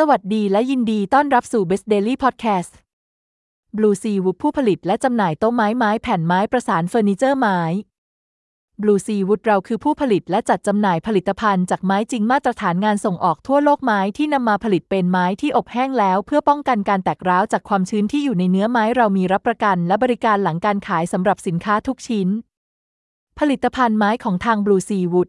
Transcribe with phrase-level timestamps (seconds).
[0.00, 2.72] สวัสดีและยินดีต้อนรับสู่ Best Daily Podcast
[3.76, 7.60] Blue Sea Wood ผู้ผลิตและจำหน่ายโต๊ะไม้ไม้แผ่นไม้ประสานเฟอร์นิเจอร์ไม้
[8.82, 22.28] Blue Sea Wood เราคือผู้ผลิตและจัดจำหน่ายผลิตภัณฑ์จากไม้จริงมาตรฐานงานส่งออกทั่วโลกไม้ที่นำมาผลิตเป็นไม้ที่อบแห้งแล้ว เพื่อป้องกันการแตกร้าวจากความชื้นที่อยู่ในเนื้อไม้เรามีรับประกันและบริการหลังการขายสำหรับสินค้าทุกชิ้น
[23.38, 25.28] ผลิตภัณฑ์ไม้ของทาง Blue Sea Wood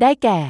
[0.00, 0.40] ได้แก่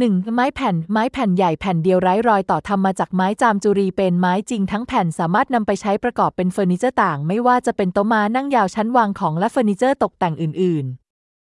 [0.00, 0.34] 1.
[0.34, 10.86] ไม้แผ่น ไม้แผ่นใหญ่แผ่นเดียวไร้รอยต่อทำมาจากไม้จามจุรีเป็นไม้จริงทั้งแผ่นสามารถนำไปใช้ประกอบเป็นเฟอร์นิเจอร์ต่าง ไม่ว่าจะเป็นโต๊ะม้านั่งยาวชั้นวางของและเฟอร์นิเจอร์ตกแต่งอื่น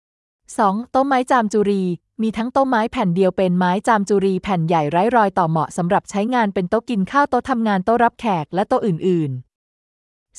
[0.04, 0.92] ๆ 2.
[0.92, 1.84] โต๊ะไม้จามจุรี
[2.22, 9.51] มีทั้งโต๊ะไม้แผ่นเดียวเป็นไม้จามจุรีแผ่นใหญ่ไร้รอยต่อเหมาะสำหรับใช้งานเป็นโต๊ะกินข้าวโต๊ะทำงานโต๊ะรับแขกและโต๊ะอื่น ๆ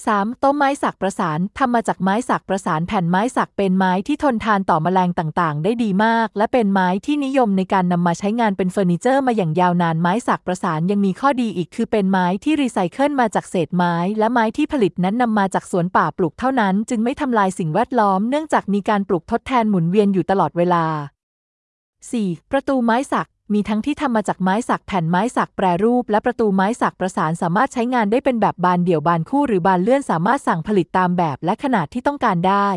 [0.00, 0.38] 3.
[0.38, 20.84] โต๊ะไม้สักประสานทำมาจากไม้สักประสานแผ่นไม้สักเป็นไม้ที่ทนทานต่อแมลงต่างๆ ได้ดีมาก และเป็นไม้ที่นิยมในการนำมาใช้งานเป็นเฟอร์นิเจอร์มาอย่างยาวนานไม้สักประสานยังมีข้อดีอีกคือเป็นไม้ที่รีไซเคิลมาจากเศษไม้ และไม้ที่ผลิตนั้นนำมาจากสวนป่าปลูกเท่านั้น จึงไม่ทำลายสิ่งแวดล้อมเนื่องจากมีการปลูกทดแทนหมุนเวียนอยู่ตลอดเวลา
[21.70, 22.50] 4.
[22.50, 32.68] ประตูไม้สัก มีทั้งที่ทำมาจากไม้สักแผ่นไม้สักแปรรูป และประตูไม้สักประสานสามารถใช้งานได้เป็นแบบบานเดี่ยวบานคู่หรือบานเลื่อนสามารถสั่งผลิตตามแบบและขนาดที่ต้องการได้